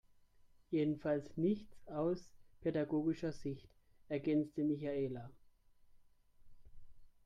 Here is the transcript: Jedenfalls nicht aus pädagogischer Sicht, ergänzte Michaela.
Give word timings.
Jedenfalls 0.71 1.37
nicht 1.37 1.69
aus 1.85 2.33
pädagogischer 2.61 3.33
Sicht, 3.33 3.69
ergänzte 4.09 4.63
Michaela. 4.63 5.29